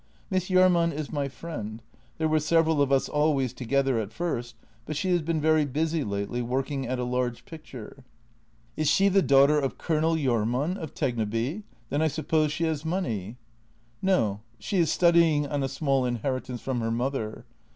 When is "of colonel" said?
9.59-10.15